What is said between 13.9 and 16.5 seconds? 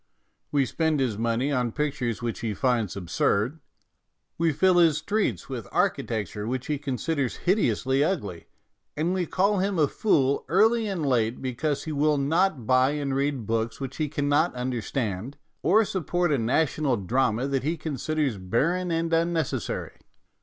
he cannot understand, or sup port a